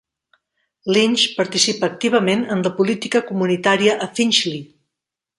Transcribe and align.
Lynch 0.95 1.25
participa 1.41 1.85
activament 1.95 2.41
en 2.55 2.63
la 2.67 2.71
política 2.79 3.21
comunitària 3.27 3.93
a 4.07 4.09
Finchley. 4.21 4.65